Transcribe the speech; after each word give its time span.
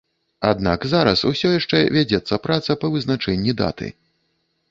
Аднак 0.51 0.85
зараз 0.93 1.19
усё 1.31 1.51
яшчэ 1.59 1.77
вядзецца 1.97 2.41
праца 2.47 2.71
па 2.85 2.93
вызначэнні 2.97 3.57
даты. 3.63 3.87